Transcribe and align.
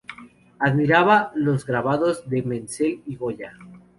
Admiraba 0.57 1.31
los 1.35 1.63
grabados 1.63 2.27
de 2.27 2.41
Menzel 2.41 3.03
y 3.05 3.15
Goya. 3.17 3.53